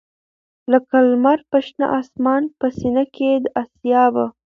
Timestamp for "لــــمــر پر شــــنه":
1.09-1.85